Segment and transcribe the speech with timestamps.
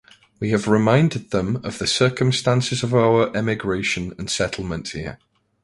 [0.39, 5.19] We have reminded them of the circumstances of our emigration and settlement here.